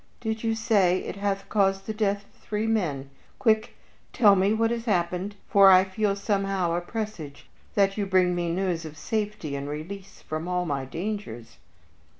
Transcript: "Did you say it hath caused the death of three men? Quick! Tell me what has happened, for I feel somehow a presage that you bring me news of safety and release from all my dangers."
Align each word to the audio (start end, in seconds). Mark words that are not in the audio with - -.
"Did 0.19 0.43
you 0.43 0.55
say 0.55 1.03
it 1.03 1.17
hath 1.17 1.47
caused 1.47 1.85
the 1.85 1.93
death 1.93 2.23
of 2.23 2.31
three 2.41 2.65
men? 2.65 3.11
Quick! 3.37 3.75
Tell 4.13 4.35
me 4.35 4.51
what 4.51 4.71
has 4.71 4.85
happened, 4.85 5.35
for 5.47 5.69
I 5.69 5.83
feel 5.83 6.15
somehow 6.15 6.73
a 6.73 6.81
presage 6.81 7.47
that 7.75 7.97
you 7.99 8.07
bring 8.07 8.33
me 8.33 8.49
news 8.51 8.83
of 8.83 8.97
safety 8.97 9.55
and 9.55 9.69
release 9.69 10.23
from 10.23 10.47
all 10.47 10.65
my 10.65 10.85
dangers." 10.85 11.59